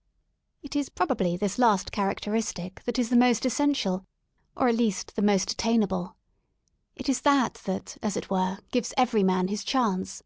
[0.00, 4.06] i'' It is probably this last characteristic that is the most j!, essential,
[4.56, 6.16] or, at least, the most attainable.
[6.96, 10.22] It is that j that, as it were, gives every man his chance.